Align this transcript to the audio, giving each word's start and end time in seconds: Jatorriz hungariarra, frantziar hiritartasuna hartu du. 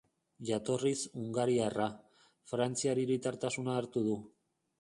Jatorriz 0.49 0.95
hungariarra, 1.23 1.87
frantziar 2.53 3.03
hiritartasuna 3.05 3.81
hartu 3.83 4.07
du. 4.09 4.21